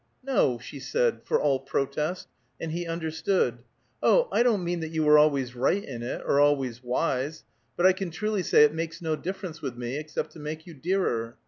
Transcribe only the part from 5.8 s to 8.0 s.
in it, or always wise; but I